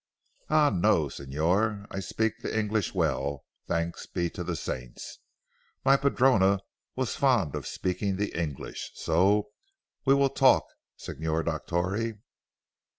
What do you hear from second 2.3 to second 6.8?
the English well, thanks be to the saints. My padrona